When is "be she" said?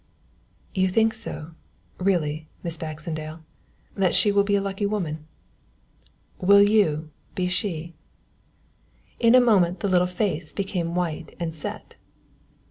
7.35-7.93